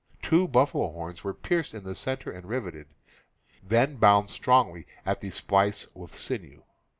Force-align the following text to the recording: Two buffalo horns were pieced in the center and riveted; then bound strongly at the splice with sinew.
Two 0.23 0.47
buffalo 0.47 0.91
horns 0.91 1.23
were 1.23 1.31
pieced 1.31 1.75
in 1.75 1.83
the 1.83 1.93
center 1.93 2.31
and 2.31 2.47
riveted; 2.47 2.87
then 3.61 3.97
bound 3.97 4.31
strongly 4.31 4.87
at 5.05 5.21
the 5.21 5.29
splice 5.29 5.85
with 5.93 6.15
sinew. 6.15 6.63